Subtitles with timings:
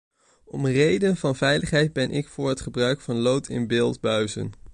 [0.45, 4.51] Om reden van veiligheid ben ik vóór het gebruik van lood in beeldbuizen.